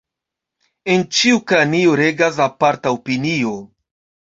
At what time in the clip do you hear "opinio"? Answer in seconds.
3.01-3.59